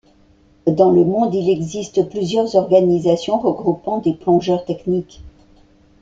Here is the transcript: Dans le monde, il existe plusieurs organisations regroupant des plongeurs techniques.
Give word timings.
Dans 0.65 0.89
le 0.89 1.05
monde, 1.05 1.35
il 1.35 1.47
existe 1.51 2.09
plusieurs 2.09 2.55
organisations 2.55 3.37
regroupant 3.37 3.99
des 3.99 4.13
plongeurs 4.15 4.65
techniques. 4.65 5.21